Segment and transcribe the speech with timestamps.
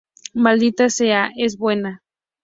[0.33, 2.01] Maldita sea, es buena".